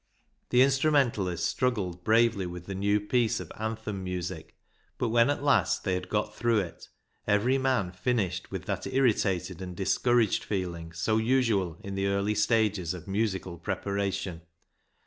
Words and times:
The 0.49 0.63
instrumentalists 0.63 1.45
struggled 1.47 2.03
bravely 2.03 2.47
with 2.47 2.65
the 2.65 2.73
new 2.73 2.99
piece 2.99 3.39
of 3.39 3.51
anthem 3.55 4.03
music, 4.03 4.55
but 4.97 5.09
when 5.09 5.29
at 5.29 5.43
last 5.43 5.83
the}^ 5.83 5.93
had 5.93 6.09
got 6.09 6.33
through 6.35 6.57
it, 6.61 6.87
every 7.27 7.59
man 7.59 7.91
finished 7.91 8.49
with 8.49 8.65
that 8.65 8.87
irritated 8.87 9.61
and 9.61 9.75
discouraged 9.75 10.43
feeling 10.43 10.91
so 10.91 11.17
usual 11.17 11.77
in 11.83 11.93
the 11.93 12.07
earlier 12.07 12.35
stages 12.35 12.95
of 12.95 13.07
musical 13.07 13.59
preparation. 13.59 14.41